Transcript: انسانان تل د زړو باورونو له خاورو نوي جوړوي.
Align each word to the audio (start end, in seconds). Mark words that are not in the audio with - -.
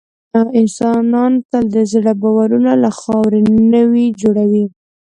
انسانان 0.59 1.31
تل 1.49 1.65
د 1.75 1.77
زړو 1.91 2.13
باورونو 2.21 2.71
له 2.83 2.89
خاورو 2.99 3.39
نوي 3.73 4.05
جوړوي. 4.21 4.65